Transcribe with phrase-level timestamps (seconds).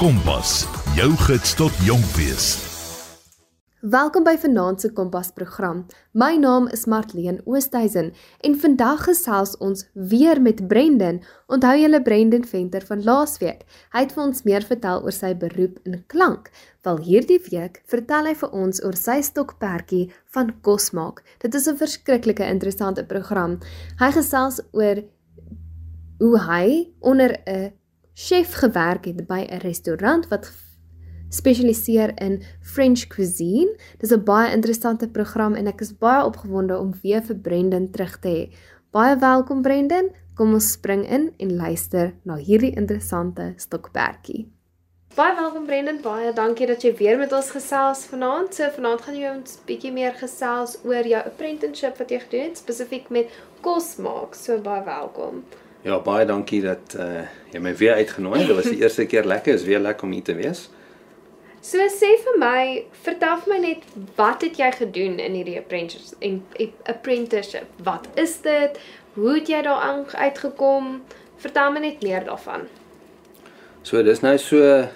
[0.00, 0.62] Kompas,
[0.96, 2.44] jou gids tot jonk wees.
[3.84, 5.82] Welkom by Vanaand se Kompas program.
[6.16, 8.08] My naam is Martleen Oosthuizen
[8.40, 11.18] en vandag gesels ons weer met Brendan.
[11.52, 13.66] Onthou julle Brendan Venter van laasweek.
[13.92, 16.48] Hy het vir ons meer vertel oor sy beroep in klank.
[16.88, 21.20] Wel hierdie week vertel hy vir ons oor sy stokperdjie van kosmaak.
[21.44, 23.58] Dit is 'n verskriklike interessante program.
[24.00, 25.04] Hy gesels oor
[26.20, 27.79] hoe hy onder 'n
[28.14, 30.52] chef gewerk het by 'n restaurant wat
[31.28, 33.76] spesialiseer in French cuisine.
[33.98, 38.18] Dis 'n baie interessante program en ek is baie opgewonde om weer vir Brendan terug
[38.18, 38.56] te hê.
[38.90, 40.10] Baie welkom Brendan.
[40.34, 44.48] Kom ons spring in en luister na hierdie interessante stokperdjie.
[45.14, 46.00] Baie welkom Brendan.
[46.00, 48.54] Baie dankie dat jy weer met ons gesels vanaand.
[48.54, 52.56] So vanaand gaan jy ons bietjie meer gesels oor jou apprenticeship wat jy gedoen het
[52.56, 53.26] spesifiek met
[53.60, 54.34] kos maak.
[54.34, 55.42] So baie welkom.
[55.82, 58.44] Ja, baie dankie dat uh jy my weer uitgenooi.
[58.46, 59.54] Dit was die eerste keer lekker.
[59.54, 60.68] Is weer lekker om hier te wees.
[61.60, 62.60] So sê vir my,
[63.04, 63.82] vertel vir my net
[64.16, 66.38] wat het jy gedoen in hierdie apprenticeship en
[66.88, 67.68] apprenticeship?
[67.84, 68.78] Wat is dit?
[69.16, 71.02] Hoe het jy daaraan uitgekom?
[71.42, 72.64] Vertel my net meer daarvan.
[73.82, 74.86] So dis nou so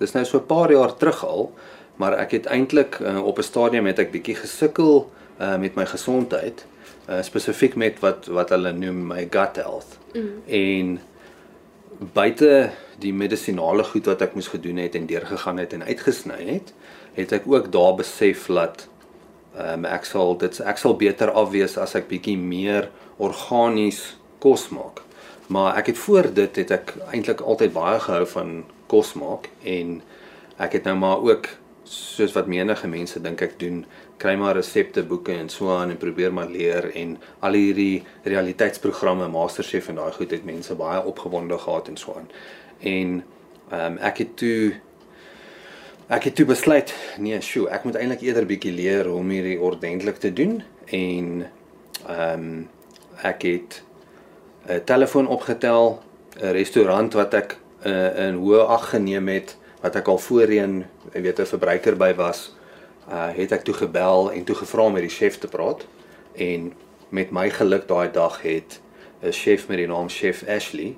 [0.00, 1.52] dis nou so 'n paar jaar terug al,
[1.96, 5.86] maar ek het eintlik uh, op 'n stadium het ek bietjie gesukkel uh met my
[5.86, 6.66] gesondheid
[7.08, 10.03] uh, spesifiek met wat wat hulle noem my gut health.
[10.14, 10.42] Mm.
[10.46, 11.00] En
[12.12, 12.70] buite
[13.02, 16.74] die medisinale goed wat ek moes gedoen het en deurgegaan het en uitgesny het,
[17.14, 18.88] het ek ook daar besef dat
[19.54, 22.88] ehm um, ek sal dit ek sal beter afwees as ek bietjie meer
[23.22, 25.02] organies kos maak.
[25.46, 30.00] Maar ek het voor dit het ek eintlik altyd baie gehou van kos maak en
[30.58, 31.46] ek het nou maar ook
[31.84, 33.84] soos wat menige mense dink ek doen,
[34.16, 39.88] kry maar resepteboeke en so aan en probeer maar leer en al hierdie realiteitsprogramme, MasterChef
[39.88, 42.30] en daai goed het mense baie opgewonde gehad en so aan.
[42.80, 43.24] En
[43.70, 44.74] ehm um, ek het toe
[46.12, 49.56] ek het toe besluit, nee, sjoe, ek moet eintlik eerder bietjie leer hoe om hierdie
[49.60, 51.46] ordentlik te doen en
[52.06, 52.68] ehm um,
[53.22, 53.82] ek het
[54.68, 56.02] 'n telefoon opgetel,
[56.40, 61.20] 'n restaurant wat ek uh, in hoë ag geneem het wat ek al voorheen, jy
[61.22, 62.54] weet, 'n verbruiker by was,
[63.08, 65.86] uh het ek toe gebel en toe gevra om met die chef te praat
[66.34, 66.72] en
[67.08, 68.80] met my geluk daai dag het
[69.22, 70.96] 'n chef met die naam Chef Ashley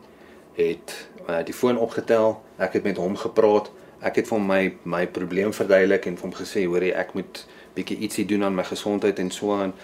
[0.52, 2.42] het uh, die foon opgetel.
[2.56, 3.70] Ek het met hom gepraat.
[4.00, 7.98] Ek het vir my my probleem verduidelik en vir hom gesê, "Hoerie, ek moet bietjie
[7.98, 9.74] ietsie doen aan my gesondheid en so aan."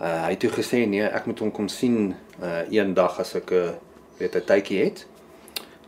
[0.00, 3.50] Uh hy het toe gesê, "Nee, ek moet hom kom sien uh eendag as ek
[3.50, 3.70] 'n uh,
[4.18, 5.06] weet 'n tydjie het."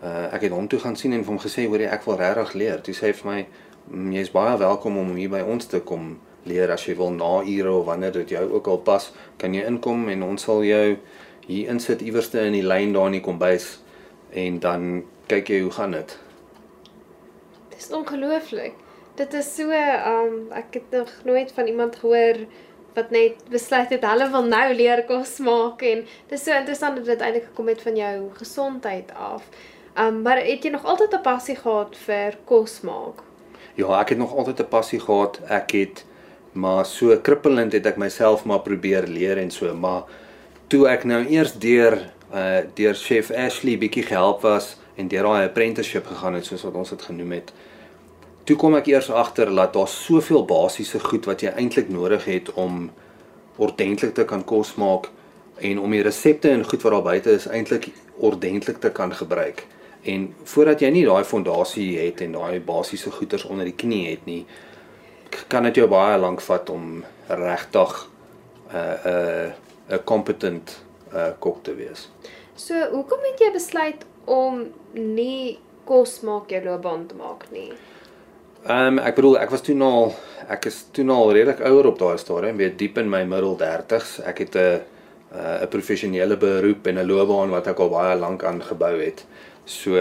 [0.02, 2.18] uh, ek het hom toe gaan sien en vir hom gesê hoor jy ek wil
[2.20, 2.82] regtig leer.
[2.84, 3.38] Toe sê hy vir my
[3.88, 6.18] jy's baie welkom om hier by ons te kom
[6.48, 9.10] leer as jy wil na ure of wanneer dit jou ook al pas,
[9.40, 10.96] kan jy inkom en ons sal jou
[11.46, 13.78] hier insit iewerste in die lyn daar in die kombuis
[14.36, 14.88] en dan
[15.30, 16.16] kyk jy hoe gaan dit.
[17.72, 18.76] Dis ongelooflik.
[19.16, 22.44] Dit is so um ek het nog nooit van iemand gehoor
[22.96, 27.08] wat net besluit het hulle wil nou leer kos maak en dis so interessant dat
[27.08, 29.48] dit eintlik gekom het van jou gesondheid af.
[29.96, 33.27] Um maar het jy nog altyd 'n passie gehad vir kos maak?
[33.78, 35.40] Ja, ek het nog altyd 'n passie gehad.
[35.46, 36.04] Ek het
[36.52, 40.02] maar so krippelend het ek myself maar probeer leer en so, maar
[40.66, 45.46] toe ek nou eers deur uh deur chef Ashley bietjie gehelp was en deur daai
[45.46, 47.52] apprenticeship gegaan het soos wat ons dit genoem het.
[48.44, 52.52] Toe kom ek eers agter dat daar soveel basiese goed wat jy eintlik nodig het
[52.52, 52.90] om
[53.56, 55.08] ordentlik te kan kos maak
[55.56, 59.66] en om die resepte en goed wat daar buite is eintlik ordentlik te kan gebruik.
[60.08, 64.26] En voordat jy nie daai fondasie het en daai basiese goeders onder die knie het
[64.28, 64.42] nie,
[65.52, 68.08] kan dit jou baie lank vat om regtig
[68.72, 69.52] 'n uh, 'n
[69.92, 70.78] uh, 'n competent
[71.14, 72.08] uh, kok te wees.
[72.54, 77.72] So, hoekom het jy besluit om nie kos maak jou loopbaan te maak nie?
[78.66, 80.14] Ehm um, ek bedoel ek was toe al
[80.48, 84.18] ek is toe al redelik ouer op daai stadium, weer diep in my middel 30s.
[84.24, 84.80] Ek het 'n
[85.62, 89.24] 'n professionele beroep en 'n loopbaan wat ek al baie lank aangebou het.
[89.68, 90.00] So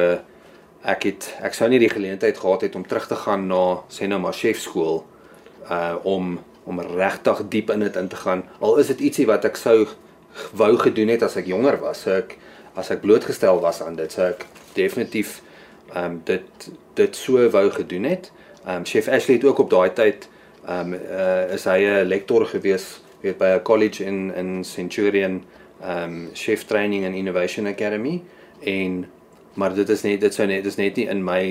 [0.88, 4.08] ek het ek sou nie die geleentheid gehad het om terug te gaan na sê
[4.08, 5.02] nou maar chef skool
[5.68, 6.38] uh om
[6.68, 8.44] om regtig diep in dit in te gaan.
[8.60, 9.88] Al is dit ietsie wat ek sou
[10.56, 12.06] wou gedoen het as ek jonger was.
[12.06, 12.38] So ek
[12.78, 14.46] as ek blootgestel was aan dit, sou ek
[14.78, 15.42] definitief
[15.96, 16.70] um dit
[17.00, 18.32] dit so wou gedoen het.
[18.68, 20.30] Um chef Ashley het ook op daai tyd
[20.68, 25.44] um uh is hy 'n lektor gewees weet by 'n college in in Centurion
[25.84, 28.24] um chef training and innovation academy
[28.64, 29.06] en
[29.58, 31.42] maar dit is net dit sou net dit is net nie in my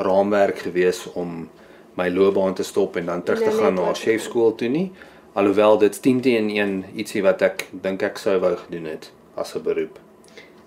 [0.00, 1.48] raamwerk gewees om
[1.98, 4.68] my loopbaan te stop en dan terug nee, te gaan nee, na chef skool toe
[4.72, 4.86] nie
[5.38, 9.54] alhoewel dit 10 teen 1 ietsie wat ek dink ek sou wou gedoen het as
[9.56, 9.98] 'n beroep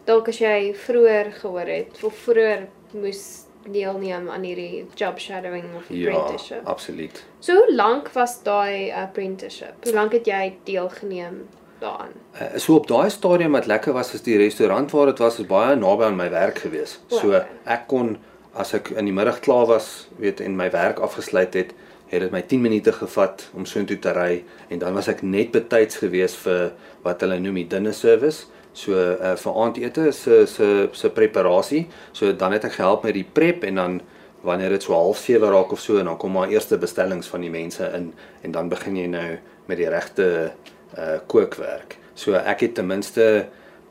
[0.06, 3.24] dalk as jy vroeër gehoor het of vroeër moes
[3.72, 6.66] deelneem aan hierdie job shadowing of Ja, apprenticeship.
[6.68, 7.24] absoluut.
[7.40, 9.74] So hoe lank was daai apprenticeship?
[9.84, 11.48] Hoe lank het jy deelgeneem
[11.84, 12.14] daaraan?
[12.34, 15.50] Uh, so op daai stadium wat lekker was is die restaurant waar dit was is
[15.50, 16.98] baie naby aan my werk gewees.
[17.10, 17.46] O, So okay.
[17.76, 18.16] ek kon
[18.54, 21.74] as ek in die middag klaar was, weet en my werk afgesluit het,
[22.14, 25.54] het dit my 10 minute gevat om soontoe te ry en dan was ek net
[25.54, 26.74] betyds gewees vir
[27.06, 28.46] wat hulle noem die dinner service.
[28.74, 31.88] So uh, vir aandete se se se preparasie.
[32.14, 34.02] So dan het ek gehelp met die prep en dan
[34.44, 37.50] wanneer dit so 07:30 raak of so en dan kom maar eerste bestellings van die
[37.54, 39.28] mense in en dan begin jy nou
[39.66, 40.52] met die regte
[40.98, 41.98] uh kookwerk.
[42.16, 43.46] So ek het ten minste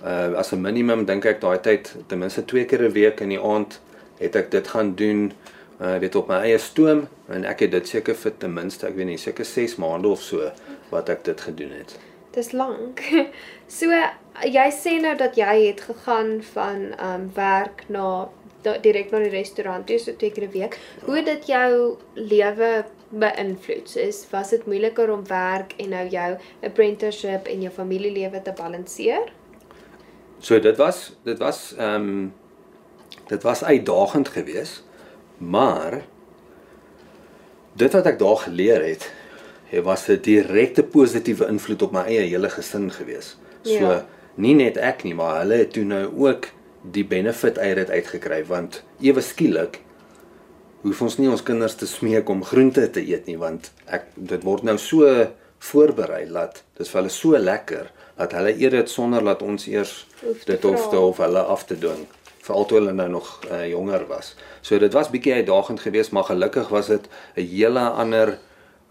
[0.05, 3.29] uh as 'n minimum dink ek daai tyd ten minste twee keer 'n week in
[3.29, 3.81] die aand
[4.19, 5.33] het ek dit gaan doen
[5.81, 8.97] uh weet op my eie stoom en ek het dit seker vir ten minste ek
[8.97, 10.51] weet nie seker 6 maande of so
[10.91, 11.99] wat ek dit gedoen het.
[12.33, 13.03] Dis lank.
[13.73, 13.89] So
[14.45, 18.29] jy sê nou dat jy het gegaan van um werk na
[18.83, 20.79] direk na die restaurant toe so twee keer 'n week.
[21.05, 23.89] Hoe dit jou lewe beïnvloed?
[23.91, 28.53] So is was dit moeiliker om werk en nou jou apprenticeship en jou familielewe te
[28.57, 29.33] balanseer?
[30.39, 32.33] So dit was dit was ehm um,
[33.29, 34.85] dit was uitdagend geweest,
[35.39, 36.03] maar
[37.77, 39.13] dit wat ek daar geleer het,
[39.71, 43.39] het was 'n direkte positiewe invloed op my eie hele gesin geweest.
[43.63, 44.07] So Ja.
[44.35, 46.47] nie net ek nie, maar hulle het toe nou ook
[46.83, 49.81] die benefit uit dit uitgekry want ewe skielik
[50.83, 54.43] hoef ons nie ons kinders te smeek om groente te eet nie want ek dit
[54.45, 55.29] word nou so
[55.63, 59.95] voorberei dat dit vir hulle so lekker dat hulle eet dit sonder dat ons eers
[60.47, 60.91] dit hoef vra.
[60.91, 62.03] te of hulle af te dwing
[62.43, 64.35] veral toe hulle nou nog uh, jonger was.
[64.67, 67.07] So dit was bietjie uitdagend geweest, maar gelukkig was dit
[67.37, 68.39] 'n hele ander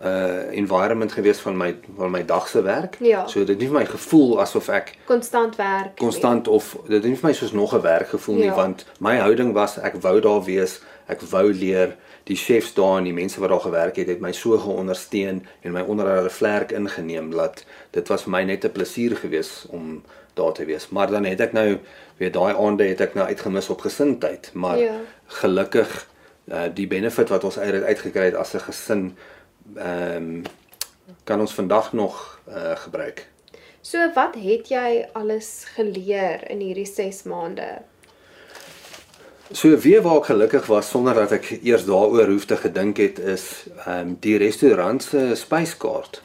[0.03, 2.95] uh environment geweest van my van my dag se werk.
[3.00, 3.27] Ja.
[3.27, 5.98] So dit het nie vir my gevoel asof ek Konstant werk.
[5.98, 8.56] konstant of dit het nie vir my soos nog 'n werk gevoel nie Ja.
[8.56, 11.95] want my houding was ek wou daar wees, ek wou leer.
[12.24, 15.71] Die chefs daar en die mense wat daar gewerk het, het my so geondersteun en
[15.71, 20.04] my onder hulle vlerk ingeneem dat dit was vir my net 'n plesier gewees om
[20.33, 20.89] daar te wees.
[20.89, 21.77] Maar dan het ek nou
[22.18, 24.94] weet daai aande het ek nou uitgemis op gesindheid, maar Ja.
[25.27, 26.07] gelukkig
[26.47, 29.18] uh, die benefit wat ons uit uitgekry het as 'n gesin
[29.75, 30.44] ehm
[31.23, 33.27] kan ons vandag nog uh, gebruik.
[33.81, 37.81] So wat het jy alles geleer in hierdie 6 maande?
[39.51, 43.19] So weer waar ek gelukkig was sonder dat ek eers daaroor hoef te gedink het
[43.19, 46.21] is ehm um, die restaurant se spyskaart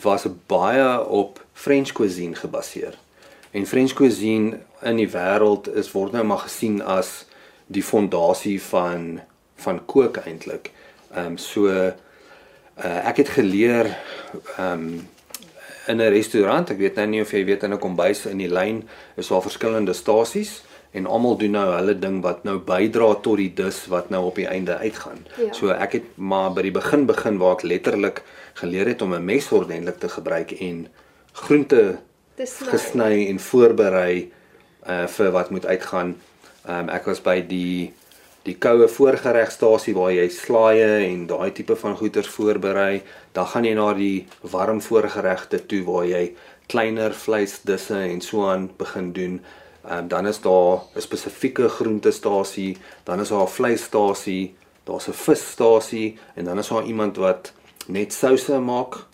[0.00, 2.94] was baie op French cuisine gebaseer.
[3.50, 7.26] En French cuisine in die wêreld is word nou maar gesien as
[7.66, 9.20] die fondasie van
[9.60, 10.70] van kook eintlik.
[11.12, 11.92] Ehm um, so
[12.84, 13.96] uh, ek het geleer
[14.56, 15.08] ehm um,
[15.88, 18.48] in 'n restaurant, ek weet nou nie of jy weet in 'n kombuis in die
[18.48, 23.36] lyn is daar verskillende stasies en almal doen nou hulle ding wat nou bydra tot
[23.36, 25.26] die dis wat nou op die einde uitgaan.
[25.38, 25.52] Ja.
[25.52, 28.22] So ek het maar by die begin begin waar ek letterlik
[28.54, 30.88] geleer het om 'n mes ordentlik te gebruik en
[31.32, 31.98] groente
[32.70, 34.32] gesny en voorberei
[34.86, 36.16] uh vir wat moet uitgaan.
[36.66, 37.92] Ehm um, ek was by die
[38.42, 43.02] die koue voorgeregstasie waar jy slaaie en daai tipe van goeders voorberei.
[43.36, 46.24] Dan gaan jy na die warm voorgeregte toe waar jy
[46.70, 49.40] kleiner vleisdisse en so aan begin doen.
[49.84, 54.54] Ehm dan is daar 'n spesifieke groentestasie, dan is daar 'n vleisstasie,
[54.84, 57.52] daar's 'n visstasie en dan is daar iemand wat
[57.86, 59.06] net souse maak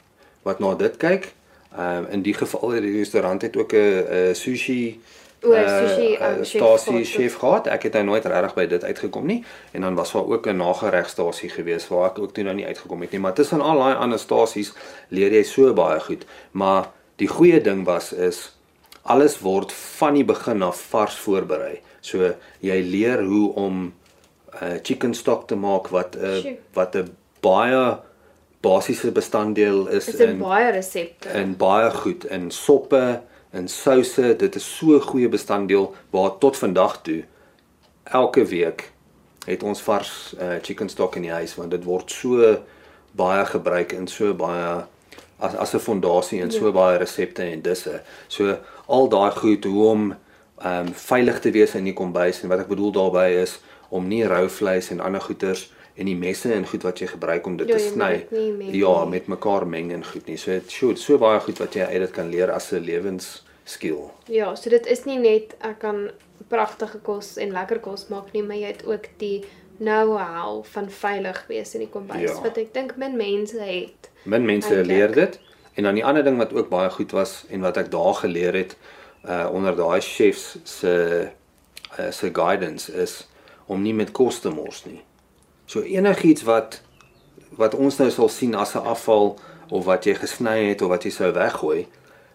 [0.42, 1.34] wat na dit kyk.
[1.76, 5.00] Ehm um, in die geval het die restaurant het ook 'n sushi
[5.42, 7.06] O, eh, sushi, um, chef stasie gehad.
[7.06, 7.66] chef gehad.
[7.66, 9.44] Ek het nou nooit regtig by dit uitgekom nie.
[9.72, 13.00] En dan was daar ook 'n nageregstasie gewees waar ek ook toe nou nie uitgekom
[13.00, 13.20] het nie.
[13.20, 14.72] Maar tussen al daai ander stasies
[15.08, 16.24] leer jy so baie goed.
[16.52, 18.56] Maar die goeie ding was is
[19.02, 21.80] alles word van die begin af vars voorberei.
[22.00, 23.92] So jy leer hoe om 'n
[24.64, 27.98] uh, chicken stock te maak wat 'n uh, wat 'n baie
[28.60, 31.28] basiese bestanddeel is, Is in baie resepte.
[31.28, 33.20] in baie goed in soppe,
[33.52, 34.36] in souse.
[34.36, 37.24] Dit is so 'n goeie bestanddeel waar tot vandag toe
[38.02, 38.92] elke week
[39.46, 42.58] het ons vars uh, chicken stock in die huis want dit word so
[43.16, 44.84] baie gebruik in so baie
[45.38, 48.00] as as 'n fondasie in so baie resepte en disse.
[48.28, 50.16] So al daai goed hoe om
[50.56, 54.08] ehm um, veilig te wees in die kombuis en wat ek bedoel daarmee is om
[54.08, 57.56] nie rou vleis en ander goeters en die messe en goed wat jy gebruik om
[57.56, 58.26] dit Ja, te moet sny.
[58.76, 60.36] Ja, met mekaar meng en goed nie.
[60.36, 64.10] So dit so so baie goed wat jy uit dit kan leer as 'n lewensskill.
[64.28, 66.10] Ja, so dit is nie net ek kan
[66.48, 69.44] pragtige kos en lekker kos maak nie, maar jy het ook die
[69.78, 72.40] know-how van veilig wees in die kombuis Ja.
[72.42, 74.10] wat ek dink min mense het.
[74.24, 74.86] Min mense Eintlik.
[74.86, 75.40] leer dit.
[75.74, 78.54] En dan die ander ding wat ook baie goed was en wat ek daar geleer
[78.54, 78.76] het
[79.28, 81.28] uh onder daai chefs se
[81.98, 83.26] uh, se guidance is
[83.66, 85.02] om nie met kos te mors nie.
[85.66, 86.82] So enigiets wat
[87.56, 89.38] wat ons nou sal sien as 'n afval
[89.70, 91.87] of wat jy gesny het of wat jy sou weggooi,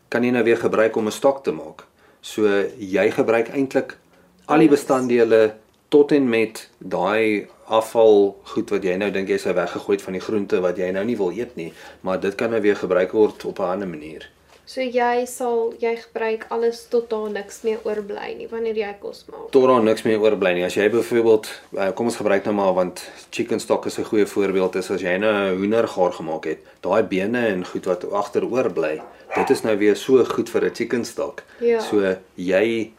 [0.09, 1.85] kan jy nou weer gebruik om 'n stok te maak.
[2.21, 2.41] So
[2.77, 3.97] jy gebruik eintlik
[4.45, 5.55] al die bestanddele
[5.89, 10.13] tot en met daai afval goed wat jy nou dink jy sou weggegooi het van
[10.13, 13.11] die groente wat jy nou nie wil eet nie, maar dit kan nou weer gebruik
[13.11, 14.29] word op 'n ander manier.
[14.65, 19.25] So jy sal jy gebruik alles tot daar niks meer oorbly nie wanneer jy kos
[19.27, 19.49] maak.
[19.51, 20.63] Tot daar niks meer oorbly nie.
[20.63, 24.25] As jy byvoorbeeld uh, kom ons gebruik nou maar want chicken stock is 'n goeie
[24.25, 28.45] voorbeeld is as jy nou 'n hoendergaar gemaak het, daai bene en goed wat agter
[28.45, 29.01] oorbly,
[29.35, 31.43] dit is nou weer so goed vir 'n chicken stock.
[31.59, 31.79] Ja.
[31.79, 32.91] So jy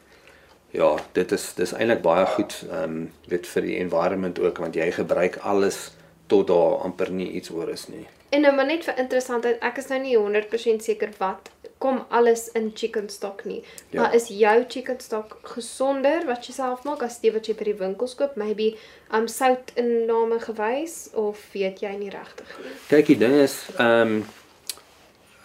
[0.72, 4.74] ja, dit is dis eintlik baie goed ehm um, weet vir die environment ook want
[4.74, 5.92] jy gebruik alles
[6.32, 8.06] tot daar amper nie iets oor is nie.
[8.32, 11.50] En nou maar net vir interessantheid, ek is nou nie 100% seker wat
[11.82, 13.60] kom alles in chicken stock nie.
[13.90, 14.00] Ja.
[14.00, 17.66] Maar is jou chicken stock gesonder wat jy self maak as die wat jy by
[17.72, 18.38] die winkels koop?
[18.40, 18.72] Maybe
[19.12, 22.72] um sout inname gewys of weet jy nie regtig nie?
[22.92, 24.22] Kyk, die ding is ehm um,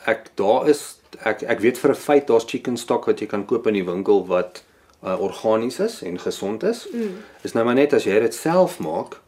[0.08, 0.86] ek daar is
[1.27, 3.88] ek ek weet vir 'n feit daar's chicken stock wat jy kan koop in die
[3.88, 4.63] winkel wat
[5.03, 6.88] uh, organies is en gesond is.
[6.94, 7.24] Mm.
[7.44, 9.20] Is nou maar net as jy dit self maak,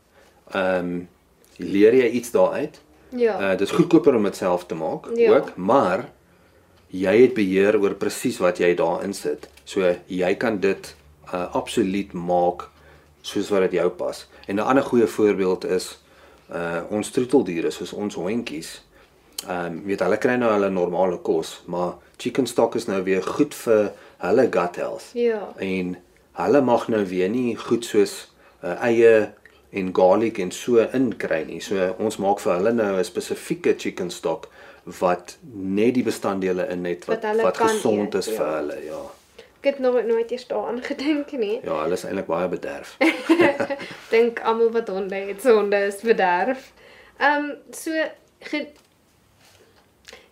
[0.53, 1.07] ehm um,
[1.59, 2.79] leer jy iets daaruit.
[3.15, 3.35] Ja.
[3.51, 5.31] Uh dis goedkoper om dit self te maak Ja.
[5.35, 6.09] ook, maar
[6.89, 9.49] jy het beheer oor presies wat jy daarin sit.
[9.63, 10.95] So jy kan dit
[11.33, 12.69] uh absoluut maak
[13.21, 14.27] soos wat dit jou pas.
[14.47, 15.99] En 'n ander goeie voorbeeld is
[16.51, 18.81] uh ons troeteldiere soos ons hondjies.
[19.47, 23.23] Ehm um, weet hulle kry nou hulle normale kos, maar chicken stock is nou weer
[23.23, 25.09] goed vir hulle gut health.
[25.13, 25.53] Ja.
[25.57, 25.97] En
[26.33, 28.31] hulle mag nou weer nie goed soos
[28.63, 29.31] uh, eie
[29.69, 31.59] en garlic en so inkry nie.
[31.61, 34.49] So ons maak vir hulle nou 'n spesifieke chicken stock
[34.99, 38.55] wat net die bestanddele in het wat Wat wat gesond eet, is vir ja.
[38.55, 39.01] hulle, ja.
[39.59, 41.59] Ek het nog nooit eers daaraan gedink nie.
[41.63, 42.97] Ja, hulle is eintlik baie bederf.
[44.13, 46.71] Dink almal wat honde het, so honde is bederf.
[47.17, 47.91] Ehm um, so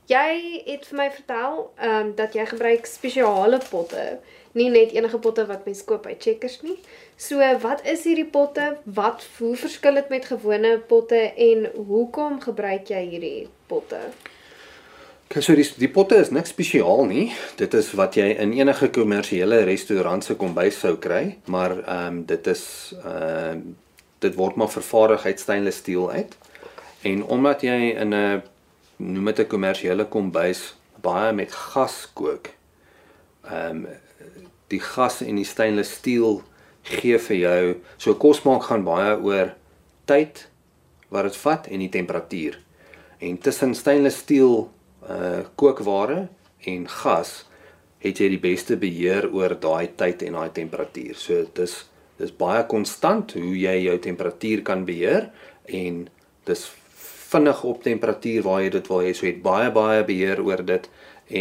[0.07, 4.19] jy het vir my vertel ehm um, dat jy gebruik spesiale potte,
[4.57, 6.77] nie net enige potte wat mens koop by Checkers nie.
[7.15, 8.77] So wat is hierdie potte?
[8.83, 14.01] Wat hoe verskil dit met gewone potte en hoekom gebruik jy hierdie potte?
[15.27, 17.25] Kyk, so die die potte is niks spesiaal nie.
[17.59, 22.21] Dit is wat jy in enige kommersiële restaurant se kombuis sou kry, maar ehm um,
[22.29, 22.63] dit is
[23.03, 23.75] ehm uh,
[24.23, 26.31] dit word maar vervaardig uit stainless steel uit.
[27.05, 28.41] En omdat jy in 'n
[28.97, 32.49] noem dit 'n kommersiële kombuis baie met gas kook.
[33.43, 33.87] Ehm um,
[34.71, 36.41] die gas en die stainless steel
[36.87, 39.53] gee vir jou so kos maak gaan baie oor
[40.07, 40.47] tyd
[41.11, 42.57] wat dit vat en die temperatuur.
[43.23, 44.67] En tussen stainless steel
[45.07, 46.27] uh kookware
[46.67, 47.45] en gas
[48.03, 51.15] het jy die beste beheer oor daai tyd en daai temperatuur.
[51.15, 51.85] So dis
[52.17, 55.29] dis baie konstant hoe jy jou temperatuur kan beheer
[55.69, 56.07] en
[56.49, 56.63] dis
[57.27, 59.13] vinnig op temperatuur waar jy dit wil hê.
[59.13, 60.89] So jy het baie baie beheer oor dit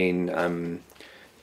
[0.02, 0.78] en ehm um,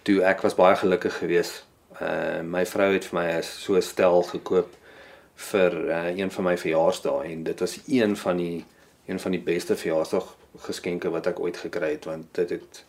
[0.03, 1.63] toe ek was baie gelukkig geweest.
[2.01, 4.69] Uh my vrou het vir my so 'n stel gekoop
[5.35, 8.65] vir uh, een van my verjaarsdae en dit was een van die
[9.05, 12.83] een van die beste verjaarsdag geskenke wat ek ooit gekry het want dit het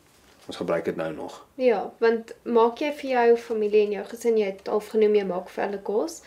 [0.46, 1.46] ons gebruik dit nou nog.
[1.54, 5.24] Ja, want maak jy vir jou familie en jou gesin, jy het al genoem jy
[5.24, 6.18] maak vir hulle kos,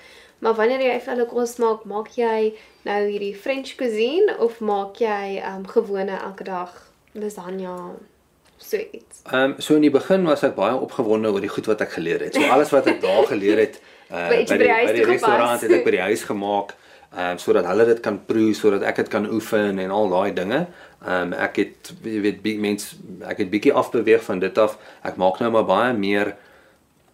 [0.41, 2.55] maar wanneer jy vir hulle kos maak, maak jy
[2.87, 6.73] nou hierdie French cuisine of maak jy um gewone elke dag
[7.13, 7.75] lasagne
[8.57, 9.21] so iets?
[9.31, 11.91] Ehm um, so in die begin was ek baie opgewonde oor die goed wat ek
[11.97, 12.33] geleer het.
[12.35, 13.79] So alles wat ek daar geleer het
[14.11, 15.07] uh, By by die by die toegepas.
[15.11, 16.75] restaurant het ek by die huis gemaak
[17.13, 20.33] ehm um, sodat hulle dit kan proe, sodat ek dit kan oefen en al daai
[20.35, 20.65] dinge.
[21.05, 22.95] Ehm um, ek het jy weet bi- mens
[23.27, 24.77] ek het bietjie afbeweeg van dit af.
[25.03, 26.33] Ek maak nou maar baie meer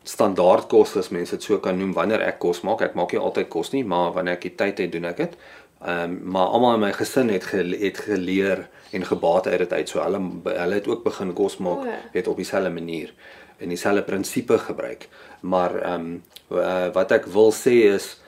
[0.04, 2.82] standaard kos as mense dit so kan noem wanneer ek kos maak.
[2.84, 5.38] Ek maak nie altyd kos nie, maar wanneer ek die tyd het, doen ek dit.
[5.84, 9.74] Ehm um, maar almal in my gesin het gele, het geleer en gebaat uit dit
[9.74, 9.90] uit.
[9.90, 11.98] So hulle hulle het ook begin kos maak O, ja.
[12.14, 13.14] weet op dieselfde manier
[13.58, 15.08] en dieselfde prinsipe gebruik.
[15.40, 18.22] Maar ehm um, uh, wat ek wil sê is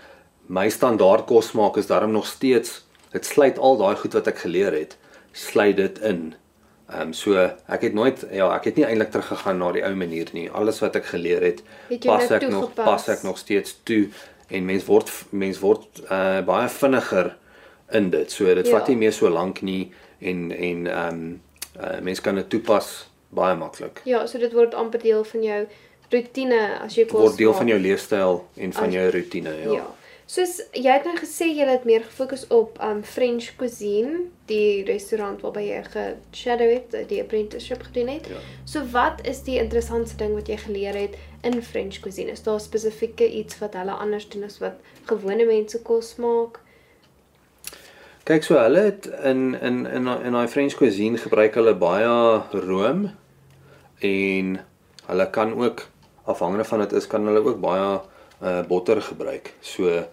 [0.47, 4.37] my standaard kos maak is daarom nog steeds dit sluit al daai goed wat ek
[4.43, 4.97] geleer het,
[5.31, 6.33] sluit dit in.
[6.89, 9.95] Ehm um, so ek het nooit ja, ek het nie eintlik teruggegaan na die ou
[9.95, 10.49] manier nie.
[10.51, 12.85] Alles wat ek geleer het, Het jy pas nou ek nog toegepas?
[12.85, 14.09] pas ek nog steeds toe
[14.47, 17.35] en mens word mens word uh, baie vinniger
[17.91, 18.31] in dit.
[18.31, 18.71] So dit Ja.
[18.79, 21.41] vat nie meer so lank nie en en ehm um,
[21.81, 24.01] uh, mens kan dit toepas baie maklik.
[24.05, 25.65] Ja, so dit word amper deel van jou
[26.11, 27.57] rotine as jy kos Word deel maak.
[27.57, 29.71] van jou leefstyl en van As- jou rotine, ja.
[29.73, 29.85] Ja.
[30.27, 35.41] Soos jy het nou gesê jy het meer gefokus op um French cuisine, die restaurant
[35.41, 38.27] waarby jy geshadow het, die apprenticeship gedoen het.
[38.27, 38.37] Ja.
[38.65, 42.31] So wat is die interessantste ding wat jy geleer het in French cuisine?
[42.31, 44.73] Is daar spesifieke iets wat hulle anders doen as wat
[45.05, 46.59] gewone mense kos maak?
[48.25, 52.13] Kyk so hulle het in in in in daai French cuisine gebruik hulle baie
[52.65, 53.03] room
[54.07, 54.47] en
[55.09, 55.83] hulle kan ook
[56.33, 57.99] afhangende van dit is kan hulle ook baie
[58.41, 59.51] uh botter gebruik.
[59.61, 60.07] So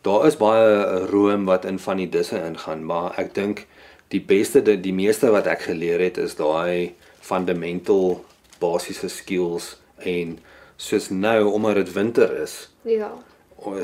[0.00, 3.66] daar is baie room wat in van die disse ingaan, maar ek dink
[4.08, 8.24] die beste die, die meeste wat ek geleer het is daai fundamental
[8.64, 10.38] basiese skills en
[10.76, 12.72] soos nou omdat dit winter is.
[12.88, 13.12] Ja.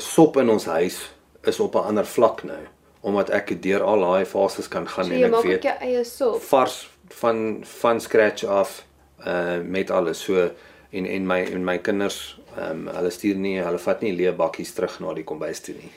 [0.01, 0.99] Sop in ons huis
[1.45, 2.65] is op 'n ander vlak nou
[3.01, 5.69] omdat ek deur al daai fases kan gaan So en jy ek maak weet ook
[5.69, 6.41] jou eie sop.
[6.49, 6.89] vars
[7.21, 8.83] van van scratch af
[9.25, 10.49] uh met alles so
[10.89, 14.35] en en my en my kinders ehm um, hulle stuur nie hulle vat nie leë
[14.35, 15.91] bakkies terug na die kombuis toe nie.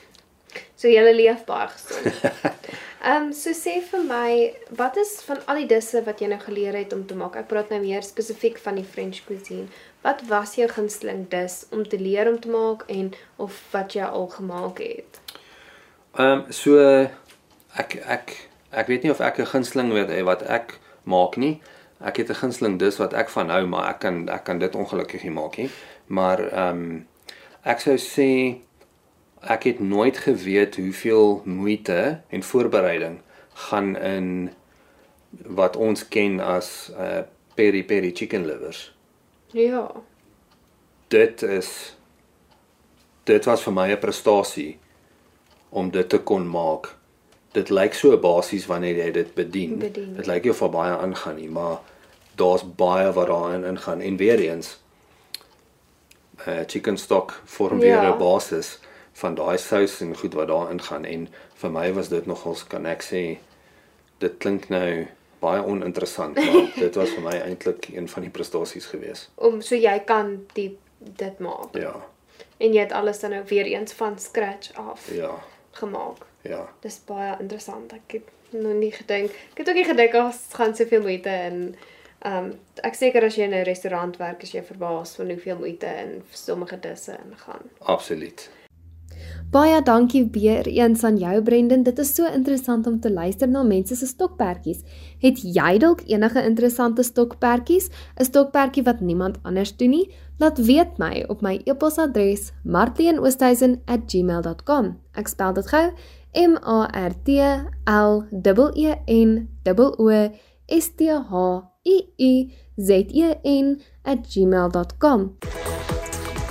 [0.77, 2.25] So jy leef baie gesond.
[3.03, 4.35] Ehm um, so sê vir my,
[4.79, 7.35] wat is van al die disse wat jy nou geleer het om te maak?
[7.39, 9.67] Ek praat nou meer spesifiek van die French cuisine.
[10.05, 13.11] Wat was jou gunsteling dis om te leer om te maak en
[13.43, 15.22] of wat jy al gemaak het?
[16.13, 16.77] Ehm um, so
[17.73, 18.33] ek ek
[18.69, 20.77] ek weet nie of ek 'n gunsteling weet eh, wat ek
[21.09, 21.61] maak nie.
[21.99, 24.75] Ek het 'n gunsteling dis wat ek van hou, maar ek kan ek kan dit
[24.75, 25.69] ongelukkig nie maak nie.
[26.07, 27.07] Maar ehm um,
[27.63, 28.61] ek sou sê
[29.41, 33.19] ek het nooit geweet hoeveel moeite en voorbereiding
[33.53, 34.53] gaan in
[35.41, 37.23] wat ons ken as uh
[37.55, 38.93] peri peri chicken livers.
[39.51, 39.91] Ja.
[41.07, 41.97] Dit is
[43.23, 44.82] dit was vir my 'n prestasie
[45.73, 46.93] om dit te kon maak.
[47.53, 49.77] Dit lyk so basies wanneer jy dit bedien.
[49.81, 50.13] Bedien.
[50.17, 51.77] Dit lyk of daar baie aangaan nie, maar
[52.39, 54.77] daar's baie wat daarin ingaan en weer eens
[56.47, 58.13] uh chicken stock vorm weer Ja.
[58.13, 58.79] 'n basis
[59.13, 62.85] van daai sous en goed wat daarin gaan en vir my was dit nogals kan
[62.85, 63.37] ek sê
[64.17, 65.07] dit klink nou
[65.39, 69.29] baie oninteressant, maar dit was vir my eintlik een van die prestasies geweest.
[69.35, 71.75] Om so jy kan die dit maak.
[71.75, 71.95] Ja.
[72.57, 75.31] En jy het alles dan nou weer eens van scratch af Ja.
[75.79, 76.25] Gemaak.
[76.41, 76.69] Ja.
[76.81, 77.93] Dis baie interessant.
[77.93, 79.31] Ek het nog nie gedink.
[79.51, 81.75] Ek het ook nie gedink ons gaan soveel moeite in
[82.23, 82.51] ehm um,
[82.87, 86.23] ek seker as jy in 'n restaurant werk, is jy verbaas van hoeveel moeite in
[86.31, 87.69] sommige disse ingaan.
[87.79, 88.49] Absoluut.
[89.53, 91.83] Baie dankie weer eens aan jou Brendan.
[91.83, 94.81] Dit is so interessant om te luister na mense se stokperdjies.
[95.21, 97.89] Het jy dalk enige interessante stokperdjies?
[98.19, 100.09] 'n Stokperdjie wat niemand anders doen nie?
[100.37, 104.97] Laat weet my op my e-posadres martleenoosthuizen@gmail.com.
[105.13, 105.91] Ek spel dit gou:
[106.33, 107.29] M A R T
[107.85, 110.29] L E E N O
[110.67, 115.37] S T H I U Z E N @gmail.com.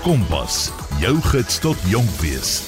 [0.02, 2.62] Kompas, jou gids tot jonk wees.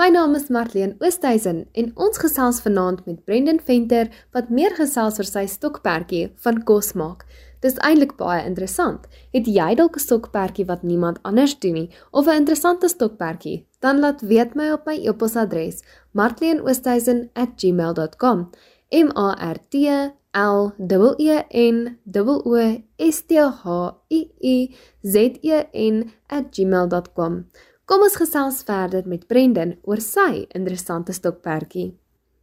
[0.00, 5.18] My naam is Marlene Oosthuizen en ons gesels vanaand met Brendan Venter wat meer gesels
[5.20, 7.26] oor sy stokperdjie van kos maak.
[7.60, 9.04] Dis eintlik baie interessant.
[9.36, 13.66] Het jy dalk 'n stokperdjie wat niemand anders doen nie of 'n interessante stokperdjie?
[13.80, 18.50] Dan laat weet my op my e-posadres martleenoosthuizen@gmail.com.
[18.90, 19.86] M A R T
[20.32, 24.56] L E E N O O S T H I U
[25.02, 27.44] Z E N @gmail.com.
[27.84, 31.94] Kom ons gesels verder met Brendan oor sy interessante stokperdjie.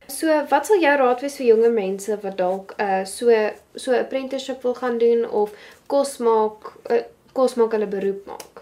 [0.08, 3.30] So, wat sal jou raad wees vir jonger mense wat dalk uh so
[3.76, 5.54] so 'n apprenticeship wil gaan doen of
[5.88, 7.02] kos maak uh,
[7.34, 8.62] kos maak hulle beroep maak?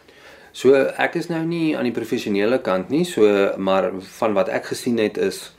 [0.53, 4.65] So ek is nou nie aan die professionele kant nie, so maar van wat ek
[4.65, 5.51] gesien het is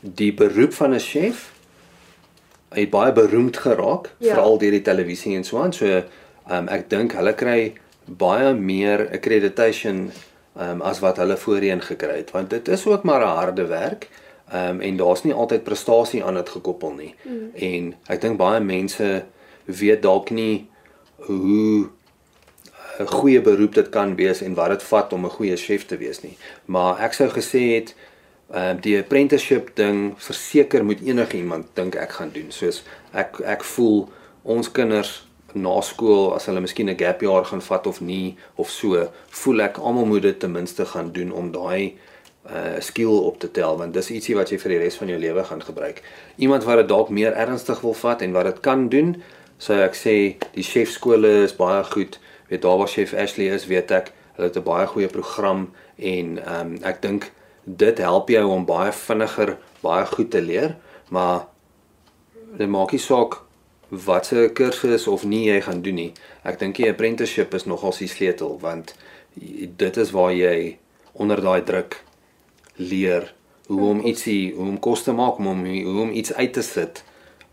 [0.00, 1.52] die beroep van 'n chef
[2.70, 4.34] het baie beroemd geraak, Ja.
[4.34, 5.72] veral deur die televisie en so aan.
[5.72, 6.02] So
[6.50, 7.72] um, ek dink hulle kry
[8.06, 10.10] baie meer accreditation
[10.60, 14.08] um, as wat hulle voorheen gekry het, want dit is ook maar 'n harde werk.
[14.54, 17.14] Um, en daar's nie altyd prestasie aan dit gekoppel nie.
[17.22, 17.50] Mm.
[17.54, 19.24] En ek dink baie mense
[19.64, 20.68] weet dalk nie
[21.16, 21.88] hoe
[23.00, 25.96] 'n goeie beroep dit kan wees en wat dit vat om 'n goeie chef te
[25.96, 26.36] wees nie.
[26.64, 27.94] Maar ek sou gesê het
[28.52, 32.50] ehm die apprenticeship ding verseker moet enige iemand dink ek gaan doen.
[32.50, 32.82] Soos
[33.12, 34.08] ek ek voel
[34.42, 38.70] ons kinders na skool as hulle miskien 'n gap jaar gaan vat of nie of
[38.70, 41.96] so, voel ek almal moet dit ten minste gaan doen om daai
[42.46, 45.18] uh skill op te tel want dis ietsie wat jy vir die res van jou
[45.18, 46.02] lewe gaan gebruik.
[46.36, 49.22] Iemand wat dit dalk meer ernstig wil vat en wat dit kan doen,
[49.58, 52.18] sou ek sê die chefskole is baie goed.
[52.48, 56.38] Weet daar waar chef Ashley is, weet ek, hulle het 'n baie goeie program en
[56.38, 57.30] ehm um, ek dink
[57.64, 60.76] dit help jou om baie vinniger baie goed te leer,
[61.08, 61.46] maar
[62.58, 63.40] dit maak nie saak
[63.88, 66.12] wat se kursus of nie jy gaan doen nie.
[66.46, 68.94] Ek dink die apprenticeship is nogal die sleutel want
[69.34, 70.78] dit is waar jy
[71.12, 72.00] onder daai druk
[72.76, 73.32] leer
[73.70, 77.04] hoe om ietsie, hoe om kos te maak, om hoe om iets uit te sit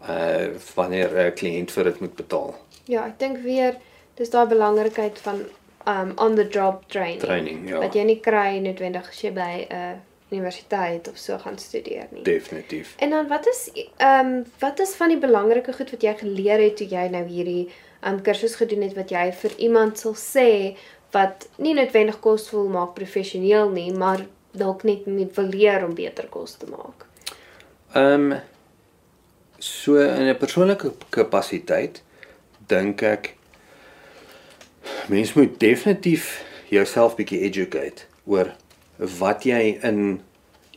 [0.07, 2.55] uh wanneer 'n kliënt vir dit moet betaal.
[2.85, 3.77] Ja, ek dink weer
[4.17, 5.43] Dis daai belangrikheid van
[5.87, 7.23] um on the job training.
[7.23, 7.79] Training, ja.
[7.79, 12.23] Wat jy nie kry noodwendig as jy by 'n universiteit of so gaan studeer nie.
[12.23, 12.95] Definitief.
[12.99, 16.59] En dan wat is ehm um, wat is van die belangrike goed wat jy geleer
[16.59, 17.69] het toe jy nou hierdie
[18.03, 20.75] um, kursus gedoen het wat jy vir iemand sal sê
[21.11, 25.95] wat nie noodwendig kos wil maak professioneel nie, maar dalk net moet wil leer om
[25.95, 27.07] beter kos te maak.
[27.95, 28.39] Ehm um,
[29.59, 32.03] so in 'n persoonlike kapasiteit
[32.67, 33.36] dink ek
[35.07, 38.51] mens moet definitief jouself bietjie educate oor
[39.19, 40.19] wat jy in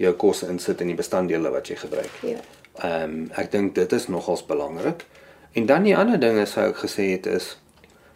[0.00, 2.12] jou kos insit en die bestanddele wat jy gebruik.
[2.26, 2.40] Ja.
[2.80, 5.04] Ehm um, ek dink dit is nogals belangrik.
[5.52, 7.56] En dan die ander ding is sou ek gesê het is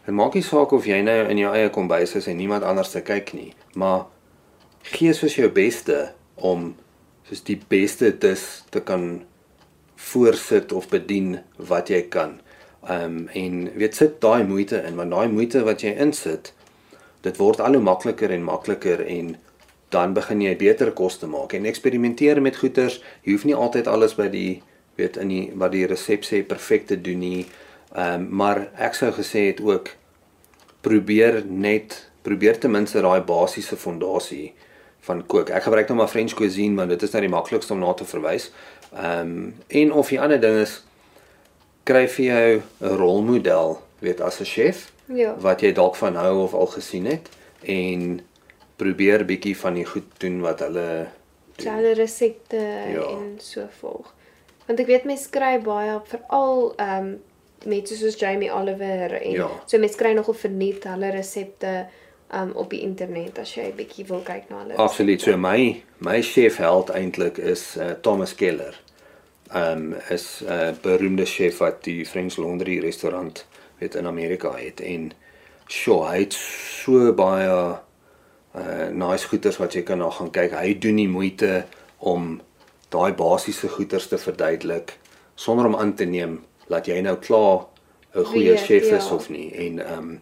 [0.04, 2.92] dit maak nie saak of jy nou in jou eie kombuis is en niemand anders
[2.92, 4.06] te kyk nie, maar
[4.94, 6.74] gee soos jou beste om
[7.24, 9.24] soos die beste dis te kan
[10.12, 12.36] voorsit of bedien wat jy kan.
[12.88, 16.52] Ehm um, en weet sit daai moeite in, want daai moeite wat jy insit,
[17.24, 19.36] dit word al hoe makliker en makliker en
[19.94, 23.00] dan begin jy beter kos te maak en eksperimenteer met goeders.
[23.22, 24.62] Jy hoef nie altyd alles by die
[24.98, 27.44] weet in die wat die resep sê perfek te doen nie.
[27.94, 29.94] Ehm um, maar ek sou gesê het ook
[30.84, 34.52] probeer net probeer ten minste daai basiese fondasie
[35.04, 35.50] van kook.
[35.50, 38.08] Ek gebruik nou maar French cuisine want dit is nou die maklikste om na te
[38.08, 38.50] verwys.
[38.92, 40.82] Ehm um, en of die ander ding is
[41.84, 45.34] kry vir jou 'n rolmodel, weet as 'n chef Ja.
[45.38, 47.28] wat jy dalk van hou of al gesien het
[47.62, 48.20] en
[48.76, 51.06] probeer bietjie van die goed doen wat hulle
[51.58, 52.56] So hulle resepte
[52.92, 53.06] Ja.
[53.08, 54.12] en so volg.
[54.66, 57.22] Want ek weet mense kry baie veral ehm um,
[57.66, 59.48] mense soos Jamie Oliver en Ja.
[59.66, 61.86] so mense kry nogal verniet hulle resepte
[62.32, 64.74] um op die internet as jy 'n bietjie wil kyk na hulle.
[64.76, 65.20] Absoluut.
[65.20, 68.74] So my my chef held eintlik is uh, Thomas Keller.
[69.52, 73.46] Um is 'n uh, beroemde chef wat die French Laundry restaurant
[73.78, 75.12] weet in Amerika het en
[75.66, 77.78] sure, hy het so baie
[78.54, 80.54] uh nice goeders wat jy kan na gaan kyk.
[80.54, 81.64] Hy doen die moeite
[81.98, 82.40] om
[82.88, 84.98] daai basiese goeders te verduidelik
[85.34, 87.66] sonder om aan te neem dat jy nou klaar
[88.14, 89.14] 'n goeie Weet, chef is ja.
[89.14, 90.20] of nie en um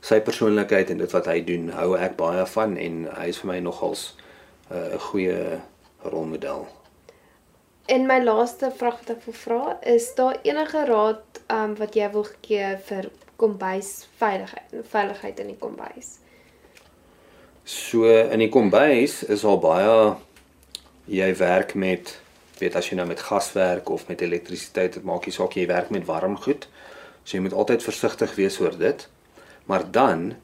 [0.00, 3.50] sy persoonlikheid en dit wat hy doen hou ek baie van en hy is vir
[3.52, 4.16] my nogals
[4.70, 5.60] uh, 'n uh, goeie
[6.02, 6.66] rolmodel.
[7.88, 12.08] En my laaste vraag wat ek wil vra is daar enige raad um wat jy
[12.12, 13.06] wil gee vir
[13.40, 16.18] kombuis veiligheid, veiligheid in die kombuis?
[17.64, 19.94] So in die kombuis is al baie
[21.08, 22.12] jy werk met
[22.58, 25.64] weet as jy nou met gas werk of met elektrisiteit, dit maak nie saak jy
[25.70, 26.68] werk met warm goed.
[27.24, 29.06] So jy moet altyd versigtig wees oor dit.
[29.64, 30.34] Maar dan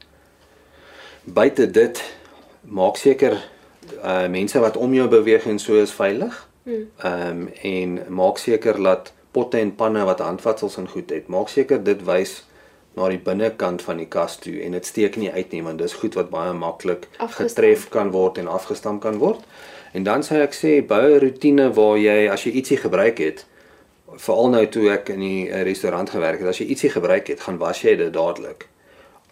[1.25, 2.01] buite dit
[2.65, 3.37] maak seker
[4.01, 6.33] uh mense wat om jou beweeg en so is veilig.
[6.65, 11.49] Ehm um, en maak seker dat potte en panne wat handvatsels en goed het, maak
[11.49, 12.43] seker dit wys
[12.95, 15.93] na die binnekant van die kas toe en dit steek nie uit nie want dis
[16.01, 19.43] goed wat baie maklik getref kan word en afgestamp kan word.
[19.93, 23.45] En dan sê ek sê bou 'n rotine waar jy as jy ietsie gebruik het,
[24.17, 27.39] veral nou toe ek in die eh, restaurant gewerk het, as jy ietsie gebruik het,
[27.41, 28.67] gaan was jy dit dadelik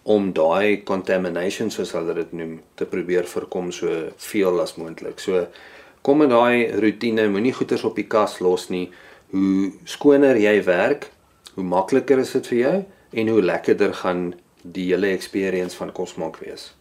[0.04, 5.18] om daai contamination soos hulle dit noem te probeer voorkom so veel as moontlik.
[5.18, 5.46] So
[6.04, 8.90] kom met daai rotine, moenie goeders op die kas los nie.
[9.32, 11.08] Hoe skoner jy werk,
[11.56, 12.76] hoe makliker is dit vir jou
[13.22, 14.24] en hoe lekkerder gaan
[14.62, 16.72] die hele experience van kos maak wees.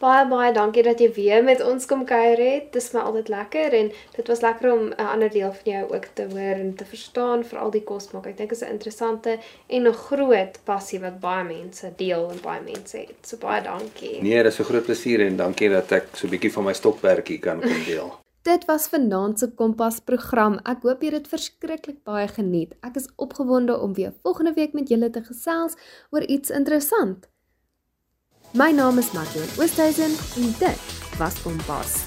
[0.00, 2.70] Baie baie dankie dat jy weer met ons kom kuier het.
[2.72, 5.82] Dit is my altyd lekker en dit was lekker om 'n ander deel van jou
[5.94, 8.26] ook te hoor en te verstaan vir al die kosmaak.
[8.26, 12.40] Ek dink dit is 'n interessante en 'n groot passie wat baie mense deel en
[12.42, 13.20] baie mense het.
[13.22, 14.22] So baie dankie.
[14.22, 17.38] Nee, dis 'n groot plesier en dankie dat ek so 'n bietjie van my stokperdjie
[17.38, 18.16] kan kom deel.
[18.42, 20.58] Dit was vanaand se Kompas program.
[20.64, 22.72] Ek hoop jy het dit verskriklik baie geniet.
[22.80, 25.74] Ek is opgewonde om weer volgende week met julle te gesels
[26.10, 27.28] oor iets interessant.
[28.52, 30.78] My naam is Marjorie Oosthuizen en dit
[31.18, 32.02] was Kompas.